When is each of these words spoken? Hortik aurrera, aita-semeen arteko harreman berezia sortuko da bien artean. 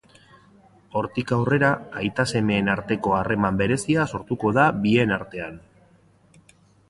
Hortik 0.99 1.33
aurrera, 1.35 1.69
aita-semeen 2.03 2.71
arteko 2.77 3.13
harreman 3.19 3.61
berezia 3.61 4.07
sortuko 4.15 4.53
da 4.61 4.67
bien 4.87 5.17
artean. 5.21 5.61